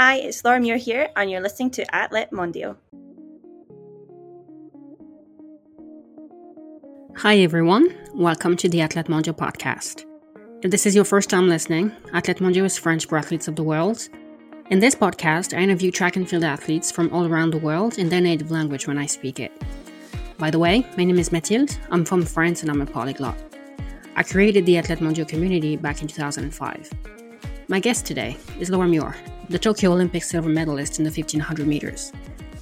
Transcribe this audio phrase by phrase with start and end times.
[0.00, 2.74] Hi, it's Laura Muir here, and you're listening to Athlètes Mondiaux.
[7.18, 7.94] Hi, everyone.
[8.14, 10.06] Welcome to the Athlètes Mondiaux podcast.
[10.62, 13.62] If this is your first time listening, Athlètes Mondiaux is French for athletes of the
[13.62, 14.08] world.
[14.70, 18.08] In this podcast, I interview track and field athletes from all around the world in
[18.08, 19.52] their native language when I speak it.
[20.38, 21.76] By the way, my name is Mathilde.
[21.90, 23.36] I'm from France and I'm a polyglot.
[24.16, 26.90] I created the Athlètes Mondiaux community back in 2005.
[27.68, 29.14] My guest today is Laura Muir,
[29.50, 32.12] the Tokyo Olympic silver medalist in the 1500 meters.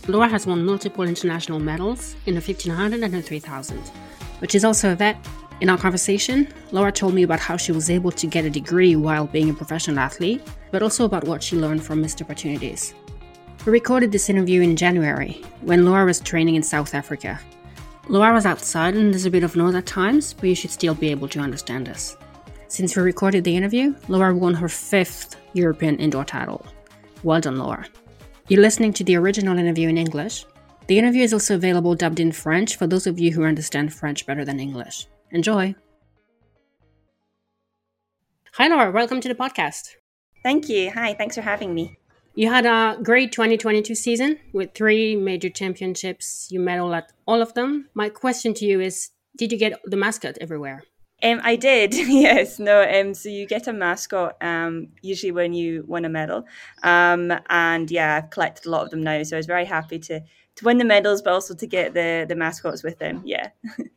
[0.08, 3.80] Laura has won multiple international medals in the 1500 and the 3000,
[4.40, 5.16] but she's also a vet
[5.60, 8.94] in our conversation, Laura told me about how she was able to get a degree
[8.94, 10.40] while being a professional athlete,
[10.70, 12.94] but also about what she learned from missed opportunities.
[13.66, 17.40] We recorded this interview in January when Laura was training in South Africa.
[18.08, 20.94] Laura was outside and there's a bit of noise at times, but you should still
[20.94, 22.16] be able to understand us.
[22.68, 26.64] Since we recorded the interview, Laura won her fifth European indoor title.
[27.24, 27.86] Well done, Laura.
[28.48, 30.46] You're listening to the original interview in English.
[30.86, 34.24] The interview is also available dubbed in French for those of you who understand French
[34.24, 35.06] better than English.
[35.32, 35.74] Enjoy.
[38.52, 38.90] Hi, Laura.
[38.90, 39.96] Welcome to the podcast.
[40.42, 40.90] Thank you.
[40.92, 41.98] Hi, thanks for having me.
[42.34, 46.48] You had a great 2022 season with three major championships.
[46.50, 47.88] You medal at all of them.
[47.94, 50.84] My question to you is Did you get the mascot everywhere?
[51.22, 52.58] Um, I did, yes.
[52.58, 56.46] No, um, so you get a mascot um, usually when you win a medal.
[56.82, 59.22] Um, and yeah, I've collected a lot of them now.
[59.24, 62.24] So I was very happy to, to win the medals, but also to get the,
[62.28, 63.22] the mascots with them.
[63.24, 63.48] Yeah.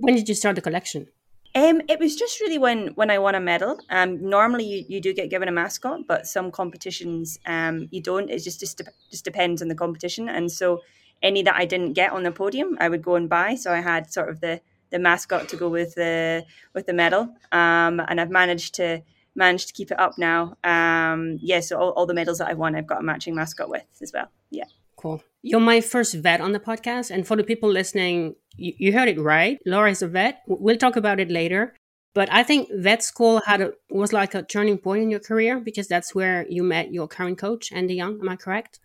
[0.00, 1.08] When did you start the collection?
[1.56, 3.80] Um, it was just really when when I won a medal.
[3.90, 8.30] Um, normally you, you do get given a mascot, but some competitions um you don't.
[8.30, 8.80] It just just
[9.10, 10.28] just depends on the competition.
[10.28, 10.82] And so
[11.20, 13.56] any that I didn't get on the podium, I would go and buy.
[13.56, 16.44] So I had sort of the the mascot to go with the
[16.74, 17.34] with the medal.
[17.52, 19.02] Um, and I've managed to
[19.34, 20.56] managed to keep it up now.
[20.64, 23.68] Um, yeah, so all, all the medals that I've won, I've got a matching mascot
[23.68, 24.30] with as well.
[24.50, 24.64] Yeah.
[24.96, 25.22] Cool.
[25.42, 27.10] You're my first vet on the podcast.
[27.12, 29.58] And for the people listening, you, you heard it right.
[29.64, 30.42] Laura is a vet.
[30.48, 31.74] We'll talk about it later.
[32.14, 35.60] But I think vet school had a, was like a turning point in your career
[35.60, 38.18] because that's where you met your current coach, Andy Young.
[38.20, 38.80] Am I correct?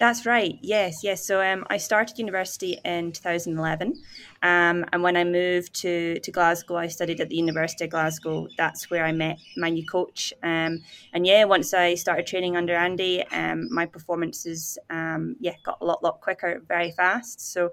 [0.00, 0.58] That's right.
[0.60, 1.24] Yes, yes.
[1.24, 3.94] So um, I started university in 2011,
[4.42, 8.48] um, and when I moved to to Glasgow, I studied at the University of Glasgow.
[8.58, 10.32] That's where I met my new coach.
[10.42, 15.78] Um, and yeah, once I started training under Andy, um, my performances um, yeah got
[15.80, 17.52] a lot lot quicker, very fast.
[17.52, 17.70] So.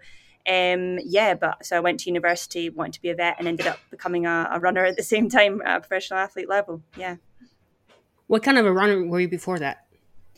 [0.50, 3.68] Um, yeah, but so I went to university, wanted to be a vet, and ended
[3.68, 6.82] up becoming a, a runner at the same time at a professional athlete level.
[6.98, 7.18] Yeah.
[8.26, 9.86] What kind of a runner were you before that?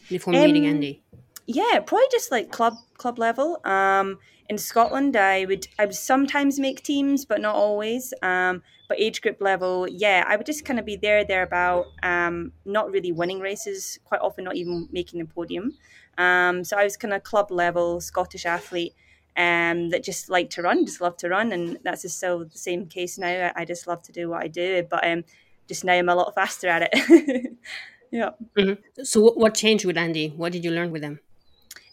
[0.09, 1.03] Before meeting Andy?
[1.45, 3.59] Yeah, probably just like club club level.
[3.65, 8.13] Um, in Scotland, I would I would sometimes make teams, but not always.
[8.21, 11.85] Um, but age group level, yeah, I would just kind of be there there about
[12.03, 15.71] um, not really winning races, quite often not even making the podium.
[16.17, 18.93] Um, so I was kind of club level Scottish athlete
[19.35, 22.57] um, that just like to run, just love to run, and that's just still the
[22.57, 23.51] same case now.
[23.55, 25.23] I, I just love to do what I do, but um,
[25.67, 27.53] just now I'm a lot faster at it.
[28.11, 28.31] yeah.
[28.57, 29.03] Mm-hmm.
[29.03, 30.29] So what changed with Andy?
[30.29, 31.19] What did you learn with him?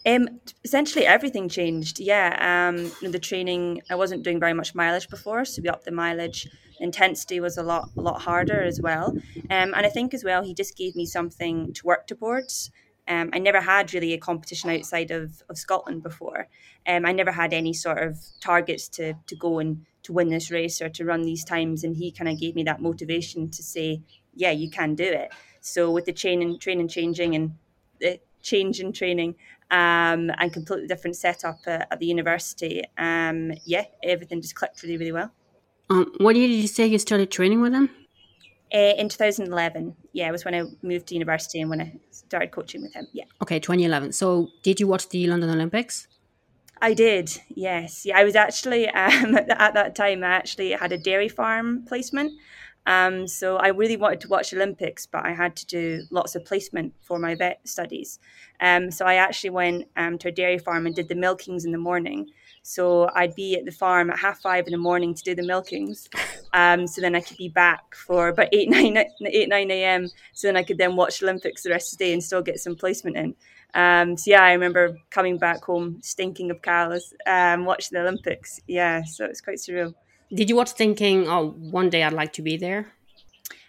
[0.07, 2.01] Um, essentially everything changed.
[2.01, 3.83] Yeah, um, the training.
[3.91, 6.49] I wasn't doing very much mileage before, so we upped the mileage.
[6.81, 9.11] Intensity was a lot, a lot harder as well.
[9.51, 12.71] Um, and I think as well, he just gave me something to work towards.
[13.07, 16.49] Um, I never had really a competition outside of, of Scotland before.
[16.87, 20.51] Um, I never had any sort of targets to to go and to win this
[20.51, 21.85] race or to run these times.
[21.85, 24.03] And he kind of gave me that motivation to say,
[24.35, 25.33] yeah, you can do it.
[25.61, 27.53] So with the training, training changing and
[28.01, 29.35] the change in training,
[29.71, 32.83] um, and completely different setup at, at the university.
[32.99, 35.33] Um, yeah, everything just clicked really, really well.
[35.89, 37.91] Um, what year did you say you started training with him?
[38.73, 39.97] Uh, in 2011.
[40.13, 43.09] Yeah, it was when I moved to university and when I started coaching with him.
[43.13, 43.25] Yeah.
[43.43, 44.13] Okay, 2011.
[44.13, 46.07] So, did you watch the London Olympics?
[46.81, 47.37] I did.
[47.49, 48.07] Yes.
[48.07, 50.23] Yeah, I was actually um, at that time.
[50.23, 52.33] I actually had a dairy farm placement,
[52.87, 56.45] um, so I really wanted to watch Olympics, but I had to do lots of
[56.45, 58.19] placement for my vet studies.
[58.61, 61.73] Um, so I actually went um, to a dairy farm and did the milkings in
[61.73, 62.31] the morning.
[62.63, 65.43] So I'd be at the farm at half five in the morning to do the
[65.43, 66.09] milkings.
[66.53, 70.09] Um, so then I could be back for about 8, 9, 8, 9 a.m.
[70.33, 72.59] So then I could then watch Olympics the rest of the day and still get
[72.59, 73.35] some placement in.
[73.73, 78.61] Um, so yeah, I remember coming back home stinking of cows, um, watching the Olympics.
[78.67, 79.95] Yeah, so it's quite surreal.
[80.33, 82.93] Did you watch thinking, oh, one day I'd like to be there?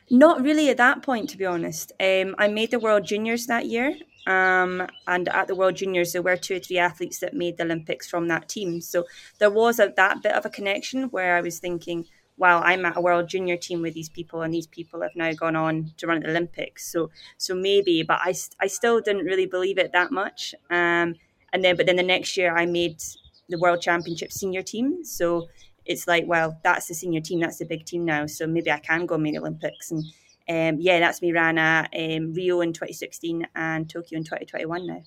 [0.09, 1.91] Not really at that point, to be honest.
[1.99, 3.95] Um, I made the World Juniors that year.
[4.27, 7.63] Um, and at the World Juniors, there were two or three athletes that made the
[7.63, 8.81] Olympics from that team.
[8.81, 9.05] So
[9.39, 12.05] there was a, that bit of a connection where I was thinking,
[12.37, 15.31] wow, I'm at a world junior team with these people, and these people have now
[15.33, 16.91] gone on to run at the Olympics.
[16.91, 20.53] So so maybe, but I I still didn't really believe it that much.
[20.69, 21.15] Um,
[21.53, 23.01] and then but then the next year I made
[23.49, 25.03] the World Championship senior team.
[25.03, 25.47] So
[25.85, 28.25] it's like, well, that's the senior team, that's the big team now.
[28.25, 29.91] So maybe I can go the Olympics.
[29.91, 30.03] And
[30.49, 35.01] um, yeah, that's me ran at um, Rio in 2016 and Tokyo in 2021 now.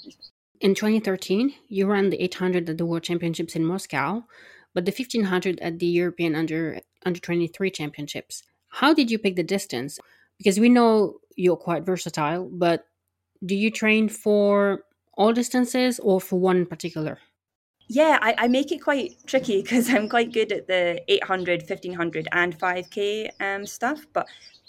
[0.61, 4.25] In 2013, you ran the 800 at the World Championships in Moscow,
[4.73, 8.43] but the 1500 at the European under under 23 Championships.
[8.69, 9.99] How did you pick the distance?
[10.38, 12.87] Because we know you're quite versatile, but
[13.44, 14.85] do you train for
[15.17, 17.19] all distances or for one particular?
[17.89, 22.29] Yeah, I, I make it quite tricky because I'm quite good at the 800, 1500,
[22.33, 24.07] and 5K um, stuff.
[24.13, 24.27] But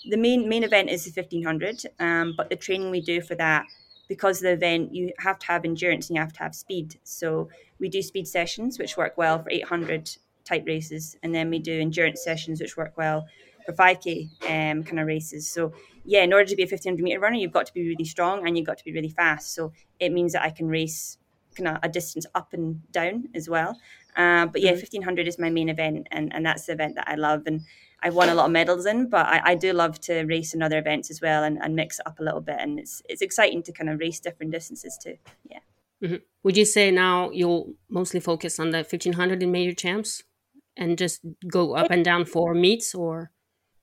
[0.10, 1.84] the main main event is the 1500.
[2.00, 3.66] Um, but the training we do for that,
[4.08, 7.00] because the event, you have to have endurance and you have to have speed.
[7.04, 10.10] So we do speed sessions, which work well for 800
[10.44, 13.26] type races, and then we do endurance sessions, which work well
[13.66, 15.50] for 5K um, kind of races.
[15.50, 15.74] So
[16.04, 18.46] yeah, in order to be a 1500 meter runner, you've got to be really strong
[18.46, 19.56] and you've got to be really fast.
[19.56, 21.18] So it means that I can race
[21.56, 23.80] kind of a distance up and down as well.
[24.16, 25.28] Uh, but yeah, 1500 mm-hmm.
[25.28, 27.44] is my main event, and, and that's the event that I love.
[27.46, 27.62] And
[28.02, 30.62] I've won a lot of medals in, but I, I do love to race in
[30.62, 32.57] other events as well and, and mix it up a little bit.
[32.60, 35.18] And it's it's exciting to kind of race different distances too.
[35.50, 35.60] Yeah.
[36.04, 36.16] Mm-hmm.
[36.44, 40.24] Would you say now you'll mostly focus on the 1500 in major champs
[40.78, 43.31] and just go up and down for meets or?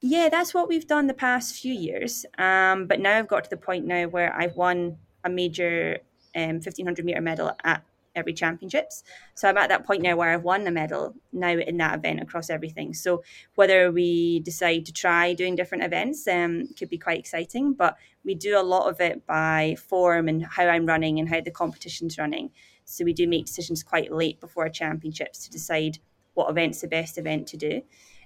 [0.00, 2.26] Yeah, that's what we've done the past few years.
[2.38, 5.98] Um, but now I've got to the point now where I've won a major
[6.34, 7.84] um, 1500 meter medal at
[8.14, 9.02] every championships.
[9.34, 12.20] So I'm at that point now where I've won a medal now in that event
[12.20, 12.94] across everything.
[12.94, 13.22] So
[13.54, 18.34] whether we decide to try doing different events um, could be quite exciting, but we
[18.34, 22.18] do a lot of it by form and how I'm running and how the competition's
[22.18, 22.50] running.
[22.84, 25.98] So we do make decisions quite late before championships to decide
[26.34, 27.82] what event's the best event to do.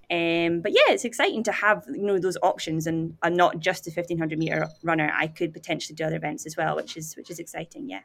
[0.09, 3.87] Um, but yeah, it's exciting to have you know those options, and I'm not just
[3.89, 5.13] a 1500 meter runner.
[5.15, 7.89] I could potentially do other events as well, which is which is exciting.
[7.89, 8.01] Yeah.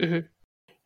[0.00, 0.26] Mm-hmm.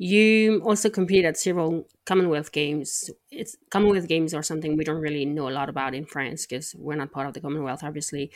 [0.00, 3.10] You also compete at several Commonwealth Games.
[3.32, 6.72] It's Commonwealth Games are something we don't really know a lot about in France because
[6.78, 8.30] we're not part of the Commonwealth, obviously.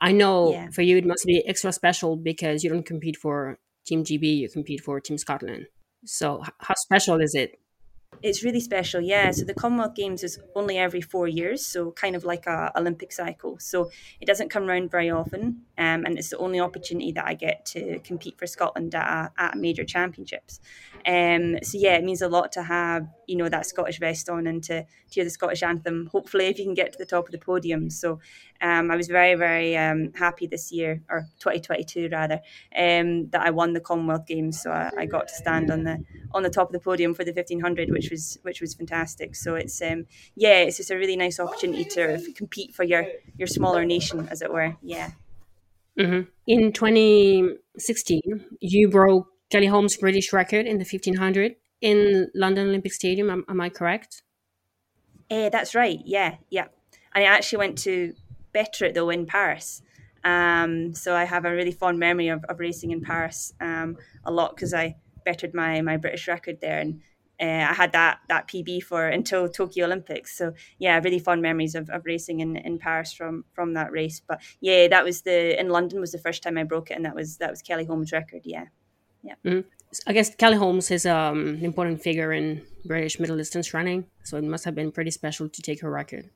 [0.00, 0.68] I know yeah.
[0.70, 4.50] for you it must be extra special because you don't compete for Team GB, you
[4.50, 5.66] compete for Team Scotland.
[6.04, 7.58] So, how special is it
[8.22, 9.30] it's really special, yeah.
[9.30, 13.12] So the Commonwealth Games is only every four years, so kind of like a Olympic
[13.12, 13.58] cycle.
[13.58, 13.90] So
[14.20, 17.64] it doesn't come around very often, um, and it's the only opportunity that I get
[17.66, 20.60] to compete for Scotland at, at major championships.
[21.06, 24.46] Um, so yeah, it means a lot to have you know that Scottish vest on
[24.46, 26.08] and to, to hear the Scottish anthem.
[26.10, 27.90] Hopefully, if you can get to the top of the podium.
[27.90, 28.18] So
[28.60, 32.40] um, I was very very um, happy this year or 2022 rather
[32.76, 34.60] um, that I won the Commonwealth Games.
[34.60, 36.02] So I, I, got to stand on the
[36.32, 39.34] on the top of the podium for the 1500, which was which was fantastic.
[39.34, 40.06] So it's um,
[40.36, 43.06] yeah, it's just a really nice opportunity to compete for your
[43.36, 44.76] your smaller nation, as it were.
[44.82, 45.10] Yeah.
[45.98, 46.30] Mm-hmm.
[46.46, 48.20] In 2016,
[48.60, 53.30] you broke Kelly Holmes' British record in the 1500 in London Olympic Stadium.
[53.30, 54.22] Am, am I correct?
[55.28, 55.98] Uh, that's right.
[56.04, 56.66] Yeah, yeah.
[57.14, 58.14] And I actually went to
[58.52, 59.82] better it though in Paris.
[60.22, 64.30] Um, so I have a really fond memory of, of racing in Paris um, a
[64.30, 67.00] lot because I bettered my my British record there, and
[67.40, 70.36] uh, I had that that PB for until Tokyo Olympics.
[70.36, 74.20] So yeah, really fond memories of, of racing in, in Paris from from that race.
[74.26, 77.04] But yeah, that was the in London was the first time I broke it, and
[77.04, 78.42] that was that was Kelly Holmes' record.
[78.44, 78.66] Yeah,
[79.22, 79.34] yeah.
[79.44, 79.68] Mm-hmm.
[80.06, 84.36] I guess Kelly Holmes is um, an important figure in British middle distance running, so
[84.36, 86.30] it must have been pretty special to take her record.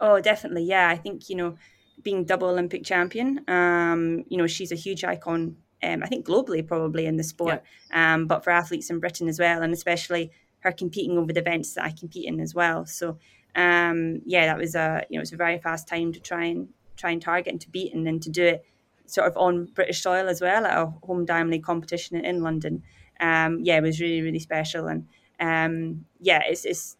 [0.00, 0.64] Oh, definitely.
[0.64, 1.56] Yeah, I think you know,
[2.02, 5.56] being double Olympic champion, um, you know, she's a huge icon.
[5.82, 8.14] Um, I think globally, probably in the sport, yeah.
[8.14, 11.74] um, but for athletes in Britain as well, and especially her competing over the events
[11.74, 12.84] that I compete in as well.
[12.84, 13.18] So,
[13.54, 16.46] um, yeah, that was a you know, it was a very fast time to try
[16.46, 18.64] and try and target and to beat, and then to do it
[19.06, 22.82] sort of on British soil as well at a home Diamond League competition in London.
[23.20, 25.06] Um, yeah, it was really really special, and
[25.40, 26.96] um, yeah, it's, it's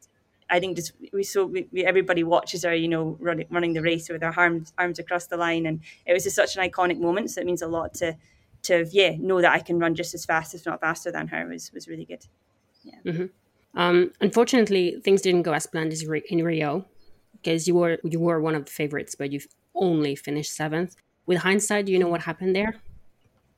[0.50, 3.82] I think just we saw we, we, everybody watches her, you know, running running the
[3.82, 6.98] race with her arms arms across the line, and it was just such an iconic
[6.98, 7.30] moment.
[7.30, 8.16] So it means a lot to
[8.62, 11.46] to yeah know that I can run just as fast, if not faster, than her
[11.46, 12.26] was was really good.
[12.84, 13.00] Yeah.
[13.04, 13.26] Mm-hmm.
[13.78, 16.84] Um, unfortunately, things didn't go as planned in Rio
[17.32, 19.40] because you were you were one of the favorites, but you
[19.74, 20.96] only finished seventh
[21.28, 22.74] with hindsight, do you know what happened there?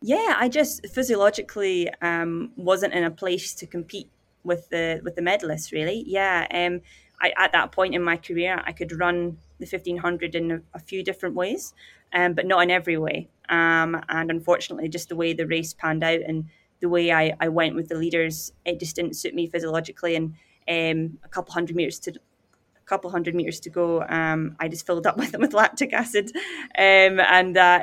[0.02, 4.08] Yeah, I just physiologically um, wasn't in a place to compete
[4.42, 5.72] with the with the medalists.
[5.72, 6.46] Really, yeah.
[6.52, 6.80] Um,
[7.22, 10.60] I, at that point in my career, I could run the fifteen hundred in a,
[10.74, 11.74] a, few different ways,
[12.12, 13.28] um, but not in every way.
[13.50, 16.46] Um, and unfortunately, just the way the race panned out and
[16.80, 20.16] the way I, I went with the leaders, it just didn't suit me physiologically.
[20.16, 20.34] And
[20.68, 24.86] um, a couple hundred meters to a couple hundred meters to go, um, I just
[24.86, 27.80] filled up with with lactic acid, um, and uh,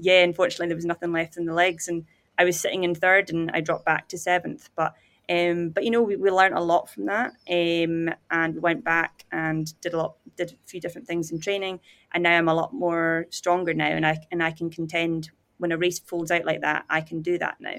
[0.00, 2.04] yeah, unfortunately there was nothing left in the legs, and
[2.38, 4.70] I was sitting in third, and I dropped back to seventh.
[4.76, 4.94] But
[5.30, 8.84] um, but you know we, we learned a lot from that, um, and we went
[8.84, 11.80] back and did a lot, did a few different things in training,
[12.12, 15.72] and now I'm a lot more stronger now, and I and I can contend when
[15.72, 16.84] a race folds out like that.
[16.88, 17.74] I can do that now,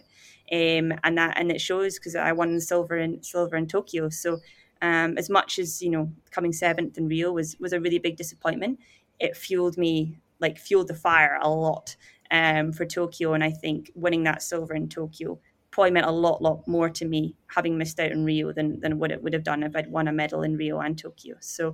[0.51, 4.09] um, and that and it shows because I won silver in silver in Tokyo.
[4.09, 4.39] So
[4.81, 8.17] um, as much as you know, coming seventh in Rio was was a really big
[8.17, 8.79] disappointment.
[9.19, 11.95] It fueled me like fueled the fire a lot
[12.29, 15.39] um, for Tokyo, and I think winning that silver in Tokyo
[15.79, 18.99] probably meant a lot, lot more to me having missed out in Rio than than
[18.99, 21.37] what it would have done if I'd won a medal in Rio and Tokyo.
[21.39, 21.69] So,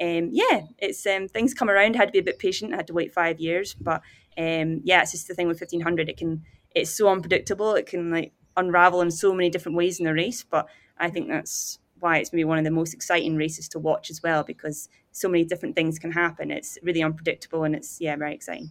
[0.00, 1.94] um, yeah, it's um, things come around.
[1.94, 2.72] I had to be a bit patient.
[2.72, 4.00] I had to wait five years, but
[4.38, 6.08] um, yeah, it's just the thing with fifteen hundred.
[6.08, 6.42] It can
[6.74, 7.74] it's so unpredictable.
[7.74, 10.42] It can like unravel in so many different ways in the race.
[10.42, 14.08] But I think that's why it's maybe one of the most exciting races to watch
[14.08, 16.50] as well because so many different things can happen.
[16.50, 18.70] It's really unpredictable and it's yeah very exciting.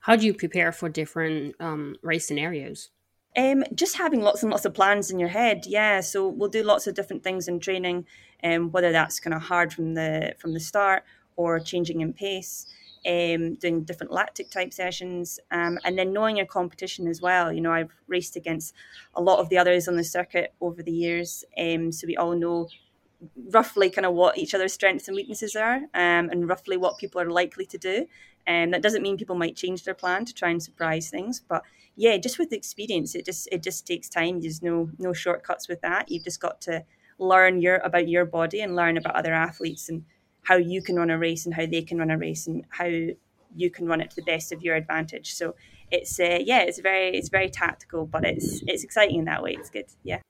[0.00, 2.90] How do you prepare for different um, race scenarios?
[3.36, 6.00] Um, just having lots and lots of plans in your head, yeah.
[6.00, 8.06] So we'll do lots of different things in training,
[8.44, 11.04] um, whether that's kind of hard from the from the start
[11.36, 12.66] or changing in pace
[13.06, 17.52] um, doing different lactic type sessions, um, and then knowing your competition as well.
[17.52, 18.74] You know, I've raced against
[19.14, 22.36] a lot of the others on the circuit over the years, um, so we all
[22.36, 22.68] know
[23.52, 27.20] roughly kind of what each other's strengths and weaknesses are, um, and roughly what people
[27.20, 28.06] are likely to do.
[28.46, 31.40] And um, that doesn't mean people might change their plan to try and surprise things,
[31.40, 31.62] but
[31.94, 34.40] yeah, just with experience, it just it just takes time.
[34.40, 36.10] There's no no shortcuts with that.
[36.10, 36.84] You've just got to
[37.18, 40.04] learn your about your body and learn about other athletes and
[40.42, 42.90] how you can run a race and how they can run a race and how
[43.54, 45.34] you can run it to the best of your advantage.
[45.34, 45.54] So
[45.90, 49.52] it's uh, yeah, it's very it's very tactical, but it's it's exciting in that way.
[49.58, 49.86] It's good.
[50.02, 50.20] Yeah.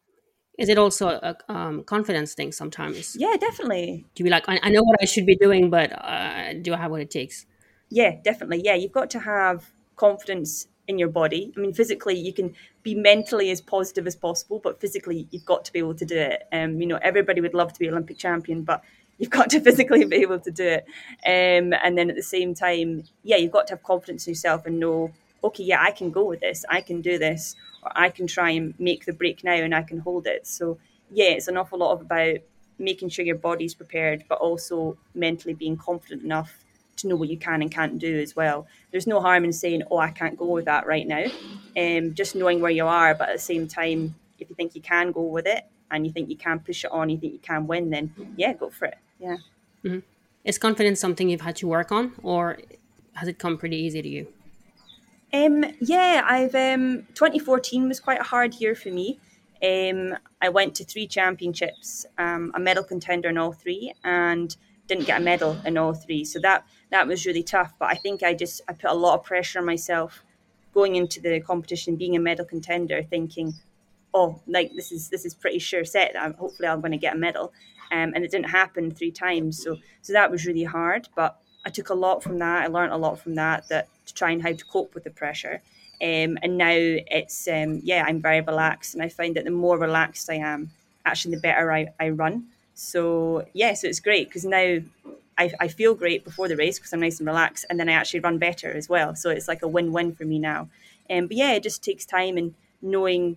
[0.59, 3.17] Is it also a um, confidence thing sometimes?
[3.19, 4.05] Yeah, definitely.
[4.15, 6.75] Do you be like, I, I know what I should be doing, but uh, do
[6.75, 7.47] I have what it takes?
[7.89, 8.63] Yeah, definitely.
[8.65, 11.53] Yeah, you've got to have confidence in your body.
[11.57, 15.65] I mean, physically, you can be mentally as positive as possible, but physically, you've got
[15.67, 16.43] to be able to do it.
[16.53, 18.83] Um, you know, everybody would love to be Olympic champion, but
[19.19, 20.85] you've got to physically be able to do it.
[21.25, 24.67] Um, and then at the same time, yeah, you've got to have confidence in yourself
[24.67, 25.13] and know,
[25.45, 28.51] okay, yeah, I can go with this, I can do this, or I can try
[28.51, 30.47] and make the break now and I can hold it.
[30.47, 30.79] So,
[31.11, 32.39] yeah, it's an awful lot of about
[32.79, 36.65] making sure your body's prepared, but also mentally being confident enough
[36.97, 38.67] to know what you can and can't do as well.
[38.91, 41.25] There's no harm in saying, "Oh, I can't go with that right now."
[41.77, 44.83] Um, just knowing where you are, but at the same time, if you think you
[44.83, 47.39] can go with it and you think you can push it on, you think you
[47.39, 48.99] can win, then yeah, go for it.
[49.19, 49.37] Yeah.
[49.85, 50.01] Mm-hmm.
[50.45, 52.59] Is confidence something you've had to work on, or
[53.15, 54.27] has it come pretty easy to you?
[55.33, 59.19] Um, yeah, I've um, 2014 was quite a hard year for me.
[59.63, 64.55] Um, I went to three championships, um, a medal contender in all three, and
[64.89, 66.25] didn't get a medal in all three.
[66.25, 67.73] So that that was really tough.
[67.79, 70.25] But I think I just I put a lot of pressure on myself
[70.75, 73.55] going into the competition, being a medal contender, thinking,
[74.13, 76.15] oh, like this is this is pretty sure set.
[76.19, 77.53] I'm, hopefully, I'm going to get a medal
[77.93, 79.63] um, and it didn't happen three times.
[79.63, 81.09] So so that was really hard.
[81.15, 82.63] But I took a lot from that.
[82.63, 85.11] I learned a lot from that that to try and how to cope with the
[85.11, 85.63] pressure.
[86.01, 89.79] Um, and now it's um, yeah, I'm very relaxed, and I find that the more
[89.79, 90.71] relaxed I am,
[91.05, 92.47] actually, the better I, I run.
[92.75, 94.79] So yeah, so it's great because now
[95.39, 97.93] I, I feel great before the race because I'm nice and relaxed, and then I
[97.93, 99.15] actually run better as well.
[99.15, 100.69] So it's like a win-win for me now.
[101.09, 103.37] Um, but yeah, it just takes time and knowing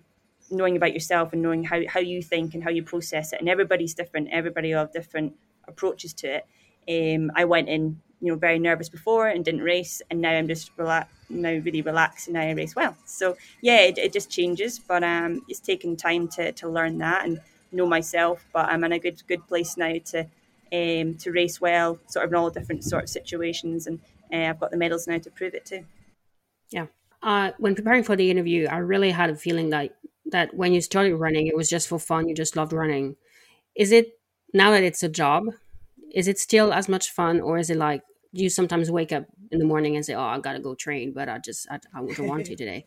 [0.50, 3.40] knowing about yourself and knowing how, how you think and how you process it.
[3.40, 4.28] And everybody's different.
[4.30, 5.34] Everybody will have different
[5.66, 6.46] approaches to it.
[7.16, 10.48] Um, I went in, you know, very nervous before and didn't race, and now I'm
[10.48, 12.96] just relax, now really relaxed, and now I race well.
[13.04, 17.26] So yeah, it, it just changes, but um, it's taken time to, to learn that
[17.26, 17.40] and
[17.72, 18.44] know myself.
[18.52, 20.20] But I'm in a good good place now to
[20.72, 24.00] um, to race well, sort of in all different sort of situations, and
[24.32, 25.84] uh, I've got the medals now to prove it too.
[26.70, 26.86] Yeah.
[27.22, 29.96] Uh, when preparing for the interview, I really had a feeling that
[30.32, 32.28] that when you started running, it was just for fun.
[32.28, 33.16] You just loved running.
[33.74, 34.18] Is it
[34.52, 35.44] now that it's a job?
[36.14, 39.58] Is it still as much fun, or is it like you sometimes wake up in
[39.58, 42.26] the morning and say, "Oh, I gotta go train," but I just I, I don't
[42.26, 42.86] want to today.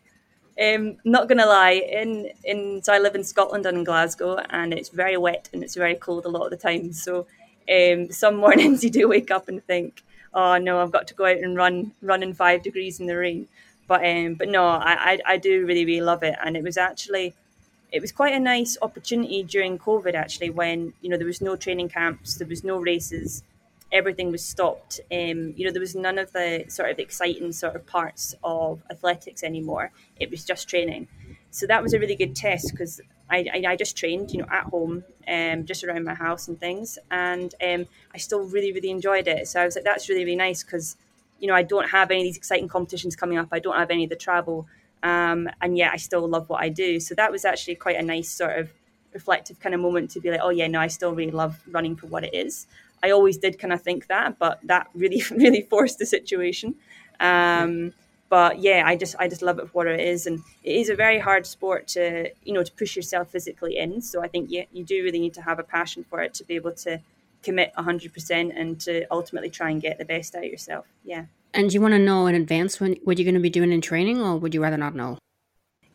[0.60, 4.72] Um, not gonna lie, in in so I live in Scotland and in Glasgow, and
[4.72, 6.92] it's very wet and it's very cold a lot of the time.
[6.92, 7.26] So
[7.70, 10.02] um, some mornings you do wake up and think,
[10.34, 13.16] "Oh no, I've got to go out and run run in five degrees in the
[13.16, 13.48] rain."
[13.86, 16.76] But um, but no, I, I, I do really really love it, and it was
[16.76, 17.34] actually
[17.92, 21.56] it was quite a nice opportunity during COVID actually when you know there was no
[21.56, 23.42] training camps, there was no races,
[23.92, 25.00] everything was stopped.
[25.10, 28.82] Um, you know there was none of the sort of exciting sort of parts of
[28.90, 29.92] athletics anymore.
[30.18, 31.08] It was just training,
[31.50, 34.48] so that was a really good test because I, I, I, just trained, you know,
[34.50, 38.90] at home, um, just around my house and things, and um, I still really, really
[38.90, 39.46] enjoyed it.
[39.46, 40.96] So I was like, that's really, really nice because,
[41.38, 43.48] you know, I don't have any of these exciting competitions coming up.
[43.52, 44.66] I don't have any of the travel,
[45.02, 47.00] um, and yet I still love what I do.
[47.00, 48.70] So that was actually quite a nice sort of
[49.12, 51.96] reflective kind of moment to be like, oh yeah, no, I still really love running
[51.96, 52.66] for what it is.
[53.02, 56.74] I always did kind of think that, but that really, really forced the situation.
[57.18, 57.92] Um,
[58.28, 60.88] but yeah, I just I just love it for what it is, and it is
[60.88, 64.00] a very hard sport to you know to push yourself physically in.
[64.00, 66.44] So I think you you do really need to have a passion for it to
[66.44, 67.00] be able to
[67.42, 70.86] commit hundred percent and to ultimately try and get the best out of yourself.
[71.04, 71.24] Yeah.
[71.52, 73.72] And do you want to know in advance when what you're going to be doing
[73.72, 75.18] in training, or would you rather not know?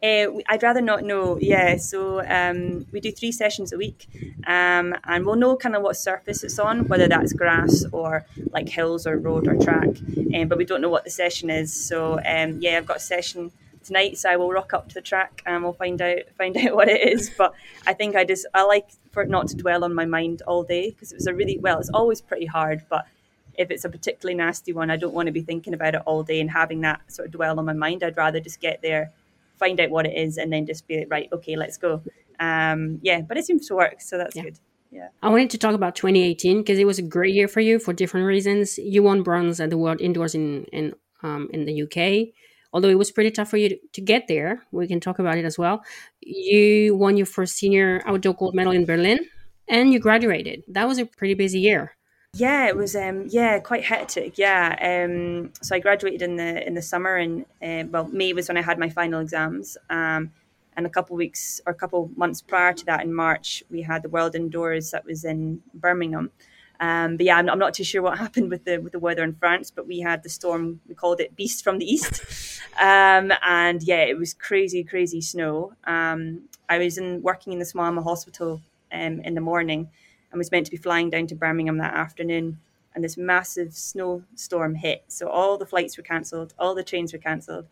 [0.03, 1.37] Uh, I'd rather not know.
[1.39, 4.07] Yeah, so um, we do three sessions a week,
[4.45, 8.69] um, and we'll know kind of what surface it's on, whether that's grass or like
[8.69, 9.89] hills or road or track.
[10.35, 11.73] Um, but we don't know what the session is.
[11.73, 13.51] So um, yeah, I've got a session
[13.83, 16.75] tonight, so I will rock up to the track and we'll find out find out
[16.75, 17.31] what it is.
[17.35, 17.53] But
[17.87, 20.63] I think I just I like for it not to dwell on my mind all
[20.63, 21.79] day because it was a really well.
[21.79, 23.05] It's always pretty hard, but
[23.57, 26.23] if it's a particularly nasty one, I don't want to be thinking about it all
[26.23, 28.03] day and having that sort of dwell on my mind.
[28.03, 29.11] I'd rather just get there
[29.57, 31.29] find out what it is, and then just be like, right.
[31.33, 32.01] Okay, let's go.
[32.39, 34.43] Um, yeah, but it seems to work, so that's yeah.
[34.43, 34.59] good.
[34.91, 35.07] Yeah.
[35.21, 37.91] I wanted to talk about 2018 because it was a great year for you for
[37.91, 38.77] different reasons.
[38.77, 40.93] You won bronze at the World Indoors in in
[41.23, 42.33] um, in the UK.
[42.71, 45.37] Although it was pretty tough for you to, to get there, we can talk about
[45.37, 45.81] it as well.
[46.19, 49.19] You won your first senior outdoor gold medal in Berlin,
[49.67, 50.63] and you graduated.
[50.67, 51.95] That was a pretty busy year.
[52.37, 54.37] Yeah, it was um yeah quite hectic.
[54.37, 58.49] Yeah, um so I graduated in the in the summer and uh, well May was
[58.49, 59.77] when I had my final exams.
[59.89, 60.31] Um,
[60.77, 64.03] and a couple weeks or a couple months prior to that in March we had
[64.03, 66.29] the World Indoors that was in Birmingham.
[66.81, 69.23] Um, but yeah, I'm, I'm, not too sure what happened with the with the weather
[69.23, 70.81] in France, but we had the storm.
[70.89, 72.21] We called it Beast from the East,
[72.81, 75.71] um, and yeah, it was crazy, crazy snow.
[75.85, 78.61] Um, I was in working in the Small Hospital
[78.91, 79.89] um, in the morning,
[80.35, 82.59] and was meant to be flying down to Birmingham that afternoon.
[82.93, 87.19] And this massive snowstorm hit, so all the flights were cancelled, all the trains were
[87.19, 87.67] cancelled.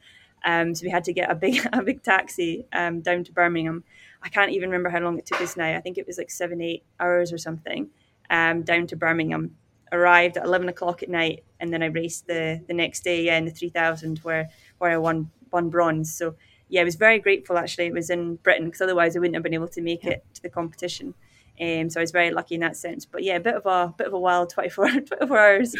[0.46, 3.84] Um, so we had to get a big a big taxi um, down to Birmingham.
[4.22, 5.76] I can't even remember how long it took us now.
[5.76, 7.90] I think it was like seven eight hours or something
[8.30, 9.56] um, down to Birmingham.
[9.92, 13.38] Arrived at eleven o'clock at night, and then I raced the the next day yeah,
[13.38, 16.14] in the three thousand where where I won won bronze.
[16.14, 16.36] So
[16.68, 17.86] yeah, I was very grateful actually.
[17.86, 20.42] It was in Britain because otherwise I wouldn't have been able to make it to
[20.42, 21.14] the competition.
[21.62, 23.06] Um, so I was very lucky in that sense.
[23.06, 25.76] But yeah, a bit of a bit of a wild 24, 24 hours,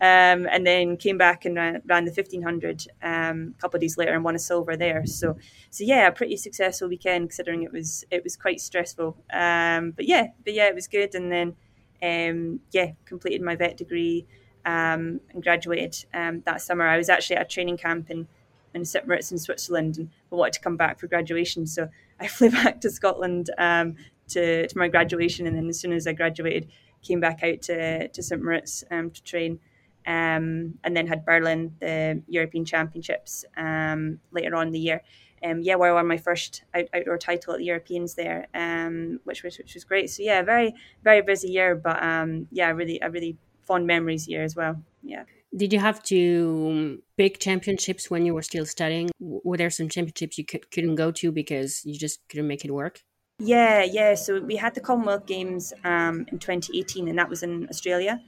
[0.00, 3.80] um, and then came back and ran, ran the fifteen hundred um, a couple of
[3.80, 5.04] days later and won a silver there.
[5.06, 5.36] So
[5.70, 9.16] so yeah, a pretty successful weekend considering it was it was quite stressful.
[9.32, 11.14] Um, but yeah, but yeah, it was good.
[11.14, 11.56] And then
[12.02, 14.26] um, yeah, completed my vet degree
[14.64, 16.86] um, and graduated that summer.
[16.86, 18.28] I was actually at a training camp in
[18.76, 19.06] in St.
[19.08, 21.66] In Switzerland and I wanted to come back for graduation.
[21.66, 21.88] So
[22.20, 23.96] I flew back to Scotland um,
[24.28, 26.70] to, to my graduation, and then as soon as I graduated,
[27.02, 28.42] came back out to, to St.
[28.42, 29.60] Moritz um, to train.
[30.06, 35.02] Um, and then had Berlin, the European Championships um, later on in the year.
[35.44, 39.20] Um, yeah, where I won my first out, outdoor title at the Europeans there, um,
[39.24, 40.08] which was which was great.
[40.08, 44.42] So yeah, very very busy year, but um, yeah, really a really fond memories year
[44.42, 44.82] as well.
[45.02, 45.24] Yeah.
[45.54, 49.10] Did you have to pick championships when you were still studying?
[49.18, 52.70] Were there some championships you could, couldn't go to because you just couldn't make it
[52.70, 53.00] work?
[53.38, 54.14] Yeah, yeah.
[54.14, 58.20] So we had the Commonwealth Games um, in 2018, and that was in Australia.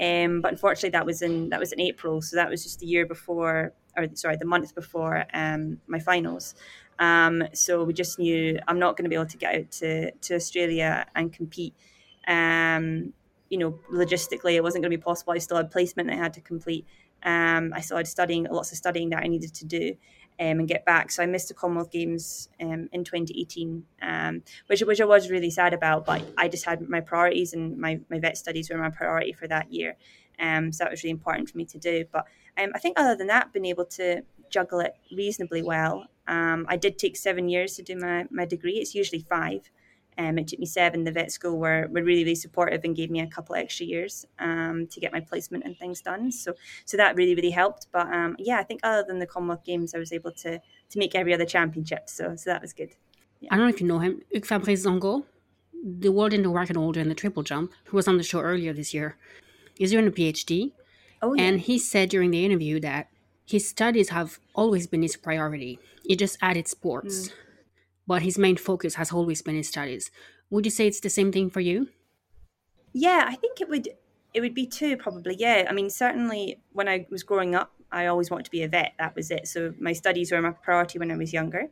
[0.00, 2.86] Um, but unfortunately, that was in that was in April, so that was just the
[2.86, 6.54] year before, or sorry, the month before um, my finals.
[6.98, 10.10] Um, so we just knew I'm not going to be able to get out to
[10.12, 11.74] to Australia and compete.
[12.26, 13.12] Um,
[13.50, 15.34] you know, logistically, it wasn't going to be possible.
[15.34, 16.86] I still had placement I had to complete.
[17.22, 19.94] Um, I still had studying, lots of studying that I needed to do
[20.40, 21.10] um, and get back.
[21.10, 25.50] So I missed the Commonwealth Games um, in 2018, um, which which I was really
[25.50, 26.06] sad about.
[26.06, 29.46] But I just had my priorities, and my, my vet studies were my priority for
[29.48, 29.96] that year.
[30.38, 32.04] Um, so that was really important for me to do.
[32.10, 32.26] But
[32.58, 36.06] um, I think other than that, being able to juggle it reasonably well.
[36.26, 38.74] Um, I did take seven years to do my, my degree.
[38.74, 39.70] It's usually five.
[40.16, 41.04] Um, it took me seven.
[41.04, 44.24] The vet school were, were really, really supportive and gave me a couple extra years
[44.38, 46.30] um, to get my placement and things done.
[46.30, 47.88] So, so that really, really helped.
[47.92, 50.98] But um, yeah, I think other than the Commonwealth Games, I was able to to
[50.98, 52.08] make every other championship.
[52.08, 52.90] So, so that was good.
[53.40, 53.48] Yeah.
[53.52, 55.24] I don't know if you know him, Hugues Fabrice Zongo,
[55.82, 58.72] the world indoor record holder in the triple jump, who was on the show earlier
[58.72, 59.16] this year.
[59.76, 60.72] He's doing a PhD.
[61.20, 61.42] Oh, yeah.
[61.42, 63.08] And he said during the interview that
[63.44, 65.78] his studies have always been his priority.
[66.04, 67.28] He just added sports.
[67.28, 67.32] Mm
[68.06, 70.10] but his main focus has always been his studies.
[70.50, 71.88] Would you say it's the same thing for you?
[72.92, 73.88] Yeah, I think it would
[74.32, 75.36] it would be too probably.
[75.38, 78.68] Yeah, I mean certainly when I was growing up, I always wanted to be a
[78.68, 78.94] vet.
[78.98, 79.46] That was it.
[79.48, 81.70] So my studies were my priority when I was younger.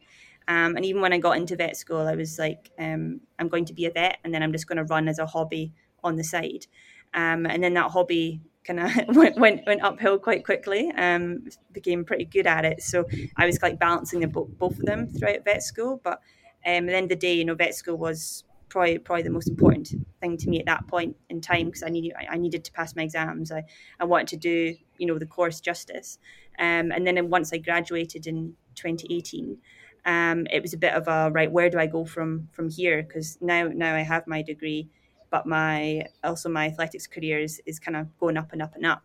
[0.49, 3.65] Um, and even when I got into vet school, I was like, um, I'm going
[3.67, 6.17] to be a vet, and then I'm just going to run as a hobby on
[6.17, 6.67] the side.
[7.15, 10.91] Um, and then that hobby kind of went, went went uphill quite quickly.
[10.97, 13.05] Um, became pretty good at it, so
[13.37, 16.01] I was like balancing the both of them throughout vet school.
[16.03, 16.21] But
[16.65, 19.31] um, at the end of the day, you know, vet school was probably probably the
[19.31, 22.65] most important thing to me at that point in time because I needed I needed
[22.65, 23.53] to pass my exams.
[23.53, 23.65] I,
[24.01, 26.19] I wanted to do you know the course justice,
[26.59, 29.59] um, and then once I graduated in 2018,
[30.07, 31.53] um, it was a bit of a right.
[31.53, 33.03] Where do I go from from here?
[33.03, 34.89] Because now now I have my degree,
[35.33, 38.87] but my also my athletics career is, is kind of going up and up and
[38.87, 39.03] up.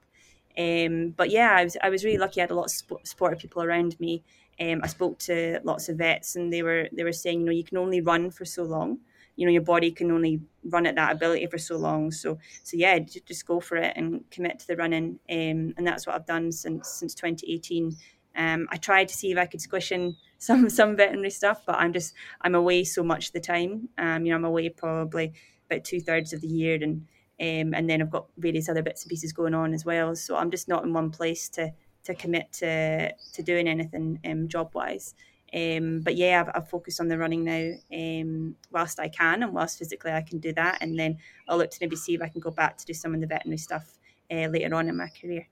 [0.57, 2.41] Um, but yeah, I was I was really lucky.
[2.41, 4.23] I had a lot of sp- supportive people around me.
[4.59, 7.51] Um, I spoke to lots of vets, and they were they were saying, you know,
[7.51, 8.99] you can only run for so long
[9.37, 12.75] you know your body can only run at that ability for so long so so
[12.75, 16.25] yeah just go for it and commit to the running um, and that's what I've
[16.25, 17.95] done since since 2018
[18.35, 21.75] um, I tried to see if I could squish in some some veterinary stuff but
[21.75, 25.33] I'm just I'm away so much of the time um, you know I'm away probably
[25.69, 27.07] about two thirds of the year and
[27.39, 30.35] um, and then I've got various other bits and pieces going on as well so
[30.35, 31.71] I'm just not in one place to
[32.05, 35.13] to commit to to doing anything um, job wise
[35.53, 39.53] um, but yeah, I've, I've, focused on the running now um, whilst I can and
[39.53, 40.79] whilst physically I can do that.
[40.81, 43.13] And then I'll look to maybe see if I can go back to do some
[43.13, 43.97] of the veterinary stuff
[44.29, 45.47] uh, later on in my career.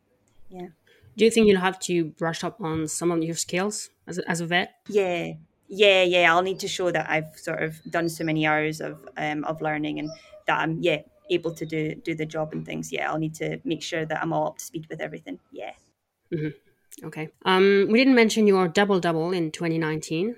[0.50, 0.68] Yeah.
[1.16, 4.30] Do you think you'll have to brush up on some of your skills as a,
[4.30, 4.76] as a vet?
[4.90, 5.34] Yeah.
[5.68, 6.34] Yeah, yeah.
[6.34, 9.62] I'll need to show that I've sort of done so many hours of um, of
[9.62, 10.10] learning and
[10.48, 12.92] that I'm yeah able to do do the job and things.
[12.92, 15.40] Yeah, I'll need to make sure that I'm all up to speed with everything.
[15.52, 15.72] Yeah.
[16.34, 17.08] Mm-hmm.
[17.08, 17.30] Okay.
[17.46, 20.36] Um, we didn't mention your double double in 2019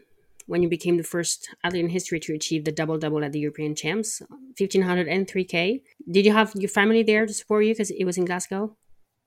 [0.48, 3.40] when you became the first athlete in history to achieve the double double at the
[3.40, 4.22] European Champs,
[4.58, 5.82] 1500 and 3K.
[6.10, 8.76] Did you have your family there to support you because it was in Glasgow?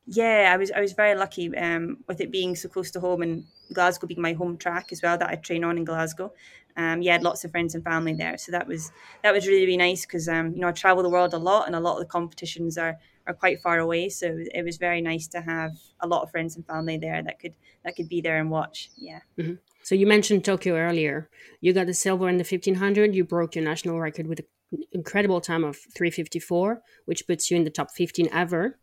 [0.07, 3.23] Yeah, I was I was very lucky um, with it being so close to home
[3.23, 6.33] and Glasgow being my home track as well that I train on in Glasgow.
[6.77, 8.91] Um, yeah, I had lots of friends and family there, so that was
[9.23, 11.67] that was really really nice because um, you know I travel the world a lot
[11.67, 14.09] and a lot of the competitions are are quite far away.
[14.09, 17.39] So it was very nice to have a lot of friends and family there that
[17.39, 18.91] could that could be there and watch.
[18.97, 19.21] Yeah.
[19.39, 19.55] Mm-hmm.
[19.83, 21.29] So you mentioned Tokyo earlier.
[21.61, 23.15] You got the silver in the 1500.
[23.15, 27.65] You broke your national record with an incredible time of 354, which puts you in
[27.65, 28.79] the top 15 ever.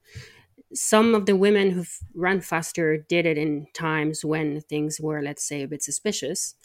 [0.73, 5.47] Some of the women who've run faster did it in times when things were, let's
[5.47, 6.55] say, a bit suspicious.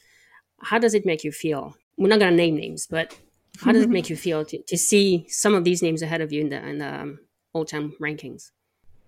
[0.60, 1.76] How does it make you feel?
[1.96, 3.18] We're not going to name names, but
[3.60, 6.32] how does it make you feel to, to see some of these names ahead of
[6.32, 7.18] you in the in the um,
[7.52, 8.50] all time rankings?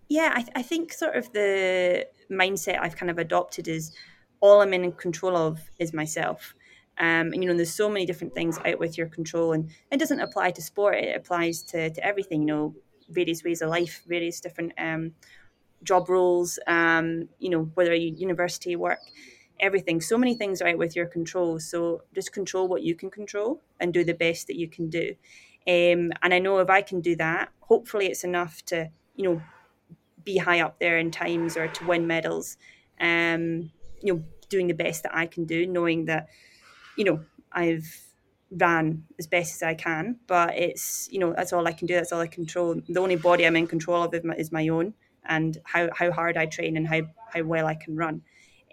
[0.08, 3.92] Yeah, I, th- I think sort of the mindset I've kind of adopted is
[4.40, 6.54] all I'm in control of is myself.
[6.98, 9.98] Um, and you know, there's so many different things out with your control, and it
[9.98, 10.96] doesn't apply to sport.
[10.96, 12.42] It applies to, to everything.
[12.42, 12.74] You know,
[13.08, 15.12] various ways of life, various different um,
[15.82, 16.58] job roles.
[16.66, 19.00] Um, you know, whether you university work,
[19.60, 20.00] everything.
[20.00, 21.58] So many things are out with your control.
[21.60, 25.14] So just control what you can control and do the best that you can do.
[25.66, 29.42] Um, and I know if I can do that, hopefully it's enough to, you know,
[30.24, 32.56] be high up there in times or to win medals.
[33.00, 33.70] Um,
[34.02, 36.28] you know, doing the best that I can do, knowing that,
[36.96, 38.13] you know, I've
[38.50, 41.94] ran as best as I can, but it's, you know, that's all I can do.
[41.94, 42.80] That's all I control.
[42.88, 44.94] The only body I'm in control of is my, own
[45.26, 47.02] and how, how hard I train and how,
[47.32, 48.22] how well I can run.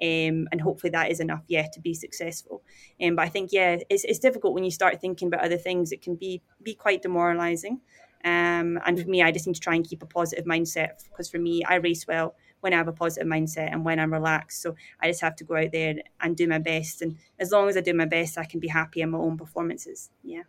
[0.01, 2.63] Um, and hopefully that is enough, yeah, to be successful.
[3.01, 5.91] Um, but I think, yeah, it's, it's difficult when you start thinking about other things.
[5.91, 7.81] It can be be quite demoralising.
[8.23, 11.29] Um, and for me, I just need to try and keep a positive mindset because
[11.29, 14.61] for me, I race well when I have a positive mindset and when I'm relaxed.
[14.61, 17.01] So I just have to go out there and do my best.
[17.01, 19.37] And as long as I do my best, I can be happy in my own
[19.37, 20.09] performances.
[20.23, 20.43] Yeah.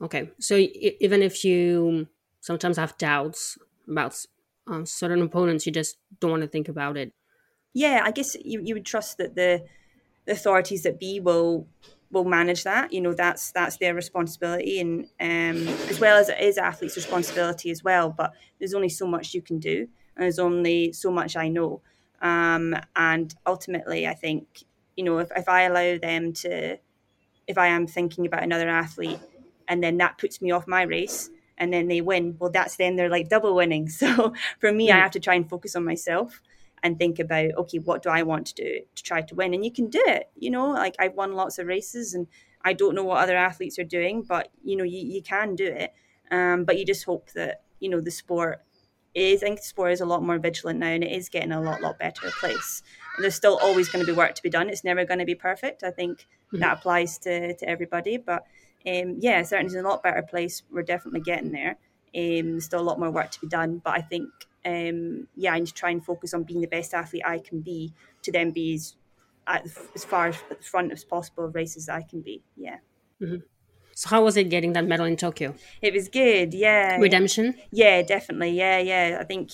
[0.00, 0.30] Okay.
[0.38, 2.06] So even if you
[2.40, 4.16] sometimes have doubts about
[4.66, 7.12] um, certain opponents, you just don't want to think about it
[7.78, 9.64] yeah, I guess you, you would trust that the,
[10.26, 11.66] the authorities that be will
[12.10, 12.92] will manage that.
[12.92, 17.70] You know, that's that's their responsibility, and um, as well as it is athletes' responsibility
[17.70, 18.10] as well.
[18.10, 21.80] But there's only so much you can do, there's only so much I know.
[22.20, 24.64] Um, and ultimately, I think
[24.96, 26.78] you know if, if I allow them to,
[27.46, 29.20] if I am thinking about another athlete,
[29.68, 32.96] and then that puts me off my race, and then they win, well, that's then
[32.96, 33.88] they're like double winning.
[33.98, 34.92] So for me, mm.
[34.92, 35.02] I hmm.
[35.02, 36.42] have to try and focus on myself
[36.82, 39.64] and think about okay what do i want to do to try to win and
[39.64, 42.26] you can do it you know like i've won lots of races and
[42.64, 45.66] i don't know what other athletes are doing but you know you, you can do
[45.66, 45.92] it
[46.30, 48.62] um, but you just hope that you know the sport
[49.18, 51.80] i think sport is a lot more vigilant now and it is getting a lot
[51.80, 52.82] lot better place
[53.16, 55.24] and there's still always going to be work to be done it's never going to
[55.24, 56.58] be perfect i think mm-hmm.
[56.58, 58.46] that applies to, to everybody but
[58.86, 61.76] um, yeah certainly it's a lot better place we're definitely getting there
[62.16, 64.30] um, still a lot more work to be done but i think
[64.64, 67.60] um, yeah, I need to try and focus on being the best athlete I can
[67.60, 68.94] be to then be as,
[69.94, 72.42] as far as the front as possible of races I can be.
[72.56, 72.78] Yeah.
[73.20, 73.36] Mm-hmm.
[73.98, 75.56] So how was it getting that medal in Tokyo?
[75.82, 76.54] It was good.
[76.54, 76.98] Yeah.
[76.98, 77.56] Redemption.
[77.72, 78.50] Yeah, definitely.
[78.50, 79.18] Yeah, yeah.
[79.20, 79.50] I think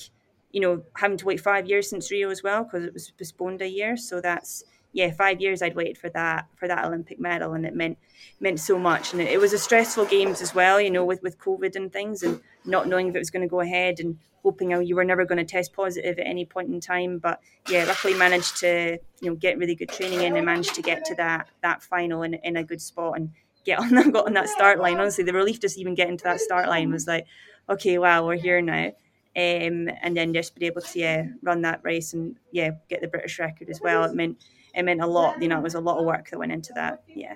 [0.50, 3.62] you know having to wait five years since Rio as well because it was postponed
[3.62, 3.96] a year.
[3.96, 7.74] So that's yeah, five years I'd waited for that for that Olympic medal, and it
[7.74, 7.96] meant
[8.38, 9.14] meant so much.
[9.14, 11.90] And it, it was a stressful games as well, you know, with with COVID and
[11.90, 15.04] things, and not knowing if it was going to go ahead, and hoping you were
[15.04, 17.16] never going to test positive at any point in time.
[17.18, 20.82] But yeah, luckily managed to you know get really good training in and managed to
[20.82, 23.30] get to that that final in in a good spot and
[23.64, 24.98] get on that got on that start line.
[24.98, 27.26] Honestly, the relief just even getting to that start line was like,
[27.68, 28.92] okay, wow, we're here now.
[29.36, 33.08] Um, and then just be able to yeah run that race and yeah get the
[33.08, 34.04] British record as well.
[34.04, 34.38] It meant
[34.74, 35.42] it meant a lot.
[35.42, 37.02] You know, it was a lot of work that went into that.
[37.08, 37.34] Yeah.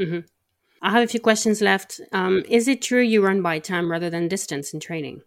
[0.00, 0.20] Mm-hmm.
[0.80, 2.00] I have a few questions left.
[2.10, 5.22] Um, is it true you run by time rather than distance in training?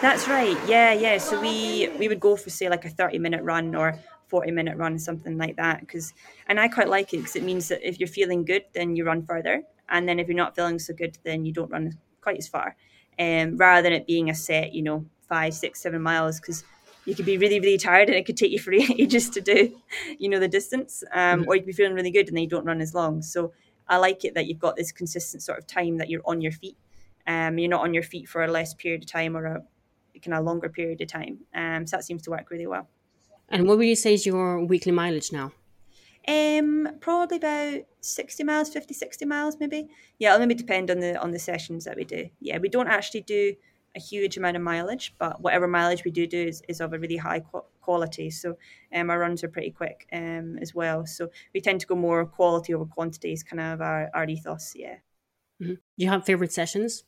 [0.00, 0.58] That's right.
[0.66, 1.18] Yeah, yeah.
[1.18, 3.96] So we we would go for say like a thirty minute run or
[4.32, 6.14] 40 minute run something like that because
[6.46, 9.04] and i quite like it because it means that if you're feeling good then you
[9.04, 12.38] run further and then if you're not feeling so good then you don't run quite
[12.38, 12.74] as far
[13.18, 16.64] um, rather than it being a set you know five six seven miles because
[17.04, 19.76] you could be really, really tired and it could take you for ages to do,
[20.18, 21.02] you know, the distance.
[21.12, 21.48] Um, mm-hmm.
[21.48, 23.22] Or you would be feeling really good and then you don't run as long.
[23.22, 23.52] So
[23.88, 26.52] I like it that you've got this consistent sort of time that you're on your
[26.52, 26.76] feet.
[27.26, 29.62] Um, you're not on your feet for a less period of time or a
[30.20, 31.38] kind of longer period of time.
[31.54, 32.88] Um, so that seems to work really well.
[33.52, 35.52] And what would you say is your weekly mileage now?
[36.26, 39.88] Um, probably about 60 miles, 50, 60 miles maybe.
[40.18, 42.28] Yeah, it'll maybe depend on the on the sessions that we do.
[42.40, 43.54] Yeah, we don't actually do
[43.94, 46.98] a huge amount of mileage, but whatever mileage we do do is, is of a
[46.98, 47.42] really high
[47.82, 48.30] quality.
[48.30, 48.56] So
[48.94, 51.04] um, our runs are pretty quick um, as well.
[51.04, 54.72] So we tend to go more quality over quantity is kind of our, our ethos.
[54.74, 54.96] Yeah.
[55.60, 55.74] Mm-hmm.
[55.74, 57.04] Do you have favorite sessions?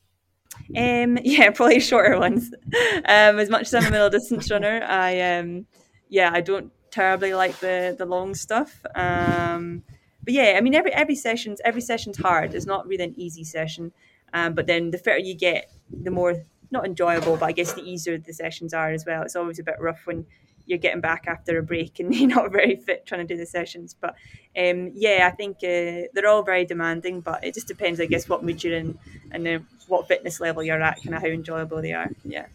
[0.77, 2.53] Um, yeah, probably shorter ones.
[2.75, 5.67] um, as much as I'm a middle distance runner, I um,
[6.09, 8.85] yeah, I don't terribly like the the long stuff.
[8.95, 9.83] Um,
[10.23, 12.55] but yeah, I mean every every session's every session's hard.
[12.55, 13.93] It's not really an easy session.
[14.33, 17.83] Um, but then the fitter you get, the more not enjoyable, but I guess the
[17.83, 19.23] easier the sessions are as well.
[19.23, 20.27] It's always a bit rough when
[20.67, 23.47] you're getting back after a break and you're not very fit trying to do the
[23.47, 23.95] sessions.
[23.99, 24.15] But
[24.57, 28.29] um, yeah, I think uh, they're all very demanding, but it just depends, I guess,
[28.29, 28.99] what mood you're in
[29.31, 32.11] and uh, what fitness level you're at, kind of how enjoyable they are.
[32.25, 32.47] Yeah.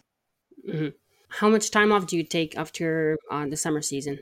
[0.68, 0.88] Mm-hmm.
[1.30, 4.20] How much time off do you take after uh, the summer season?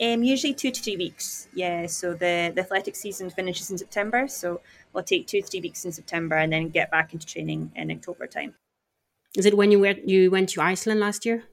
[0.00, 1.48] Um, usually two to three weeks.
[1.52, 4.60] Yeah, so the, the athletic season finishes in September, so
[4.92, 7.90] we'll take two to three weeks in September and then get back into training in
[7.90, 8.54] October time.
[9.36, 11.44] Is it when you went you went to Iceland last year?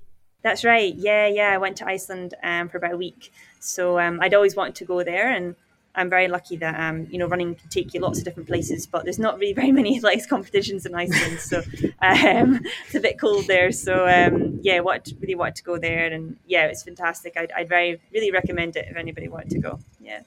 [0.44, 0.94] That's right.
[0.94, 1.50] Yeah, yeah.
[1.52, 3.34] I went to Iceland um, for about a week.
[3.60, 5.56] So um, I'd always wanted to go there, and
[5.96, 8.86] I'm very lucky that um, you know running can take you lots of different places,
[8.86, 11.60] but there's not really very many athletics competitions in Iceland, so
[12.02, 13.72] um, it's a bit cold there.
[13.72, 17.36] So um, yeah, what really wanted to go there, and yeah, it's fantastic.
[17.38, 19.80] I'd, I'd very really recommend it if anybody wanted to go.
[20.00, 20.22] Yeah,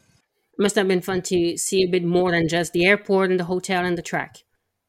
[0.59, 3.45] must have been fun to see a bit more than just the airport and the
[3.45, 4.39] hotel and the track.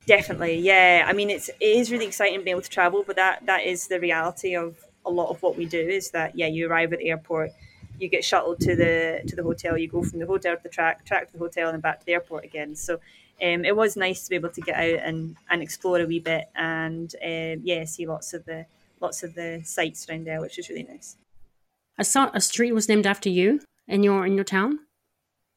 [0.06, 1.06] Definitely, yeah.
[1.08, 3.88] I mean, it's it is really exciting being able to travel, but that that is
[3.88, 5.80] the reality of a lot of what we do.
[5.80, 7.52] Is that yeah, you arrive at the airport,
[8.00, 10.70] you get shuttled to the to the hotel, you go from the hotel to the
[10.70, 12.76] track, track to the hotel, and then back to the airport again.
[12.76, 12.96] So
[13.42, 16.20] um, it was nice to be able to get out and, and explore a wee
[16.20, 18.66] bit, and um, yeah, see lots of the
[19.00, 21.18] lots of the sights around there, which was really nice.
[21.98, 24.80] I saw a street was named after you in your in your town.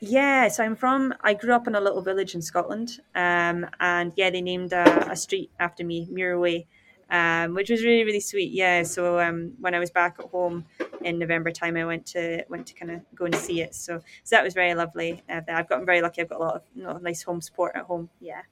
[0.01, 1.15] Yeah, so I'm from.
[1.21, 5.13] I grew up in a little village in Scotland, um, and yeah, they named a,
[5.13, 6.67] a street after me, Muirway,
[7.13, 8.51] um, which was really really sweet.
[8.53, 10.65] Yeah, so um, when I was back at home
[11.03, 13.75] in November time, I went to went to kind of go and see it.
[13.75, 15.23] So so that was very lovely.
[15.29, 16.23] Uh, I've gotten very lucky.
[16.23, 18.11] I've got a lot of you know, nice home support at home.
[18.19, 18.43] Yeah.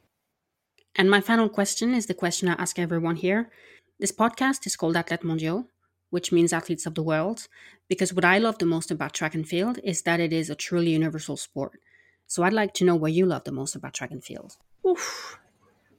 [0.95, 3.51] And my final question is the question I ask everyone here.
[3.99, 5.67] This podcast is called Athlètes Mondiaux,
[6.11, 7.49] which means athletes of the world,
[7.89, 10.55] because what I love the most about track and field is that it is a
[10.55, 11.79] truly universal sport.
[12.27, 14.57] So I'd like to know what you love the most about track and field.
[14.87, 15.39] Oof.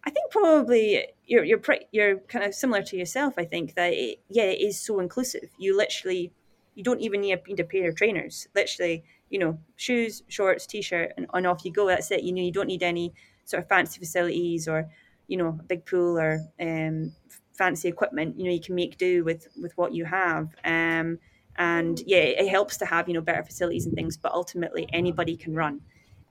[0.03, 3.35] I think probably you're you're pre- you're kind of similar to yourself.
[3.37, 5.49] I think that it, yeah, it is so inclusive.
[5.57, 6.31] You literally
[6.75, 8.47] you don't even need a, need a pair of trainers.
[8.55, 11.87] Literally, you know, shoes, shorts, t-shirt, and, and off you go.
[11.87, 12.23] That's it.
[12.23, 13.13] You know, you don't need any
[13.45, 14.89] sort of fancy facilities or
[15.27, 17.13] you know, a big pool or um,
[17.53, 20.49] fancy equipment, you know, you can make do with with what you have.
[20.65, 21.19] Um,
[21.57, 25.37] and yeah, it helps to have you know better facilities and things, but ultimately anybody
[25.37, 25.79] can run,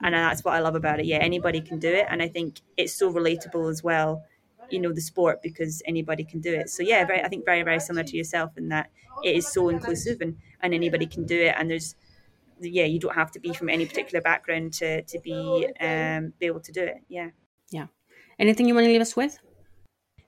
[0.03, 1.05] and that's what I love about it.
[1.05, 4.23] Yeah, anybody can do it, and I think it's so relatable as well.
[4.69, 6.69] You know the sport because anybody can do it.
[6.69, 8.89] So yeah, very, I think very very similar to yourself in that
[9.23, 11.95] it is so inclusive and and anybody can do it, and there's
[12.59, 16.45] yeah you don't have to be from any particular background to to be um be
[16.45, 16.97] able to do it.
[17.07, 17.29] Yeah.
[17.71, 17.87] Yeah.
[18.39, 19.37] Anything you want to leave us with?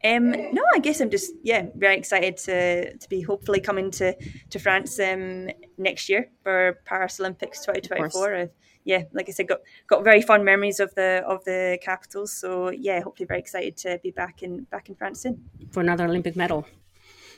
[0.05, 4.15] Um, no, I guess I'm just yeah very excited to to be hopefully coming to
[4.49, 8.49] to France um, next year for Paris Olympics 2024.
[8.84, 12.32] Yeah, like I said, got got very fond memories of the of the capitals.
[12.32, 16.06] So yeah, hopefully very excited to be back in back in France soon for another
[16.06, 16.65] Olympic medal.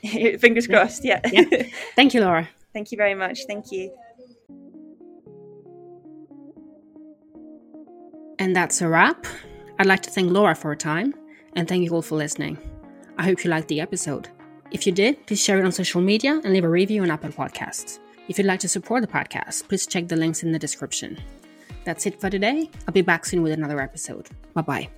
[0.40, 1.04] Fingers crossed.
[1.04, 1.22] Yeah.
[1.32, 1.64] yeah.
[1.96, 2.50] Thank you, Laura.
[2.74, 3.46] Thank you very much.
[3.48, 3.92] Thank you.
[8.38, 9.26] And that's a wrap.
[9.80, 11.14] I'd like to thank Laura for her time
[11.56, 12.58] and thank you all for listening.
[13.18, 14.28] I hope you liked the episode.
[14.72, 17.30] If you did, please share it on social media and leave a review on Apple
[17.30, 18.00] Podcasts.
[18.28, 21.22] If you'd like to support the podcast, please check the links in the description.
[21.86, 22.70] That's it for today.
[22.88, 24.28] I'll be back soon with another episode.
[24.54, 24.90] Bye bye.